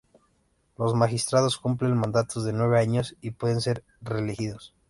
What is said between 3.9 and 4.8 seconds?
reelegidos.